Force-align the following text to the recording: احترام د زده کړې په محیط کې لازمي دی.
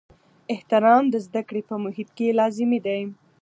احترام 0.53 1.03
د 1.09 1.15
زده 1.25 1.41
کړې 1.49 1.61
په 1.69 1.75
محیط 1.83 2.09
کې 2.17 2.35
لازمي 2.39 2.79
دی. 2.85 3.01